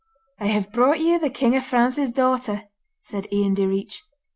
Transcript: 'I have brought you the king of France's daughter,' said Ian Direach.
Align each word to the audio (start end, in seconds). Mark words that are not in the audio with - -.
'I 0.39 0.47
have 0.47 0.71
brought 0.71 0.99
you 0.99 1.19
the 1.19 1.29
king 1.29 1.55
of 1.55 1.63
France's 1.63 2.09
daughter,' 2.09 2.63
said 3.03 3.31
Ian 3.31 3.53
Direach. 3.53 3.99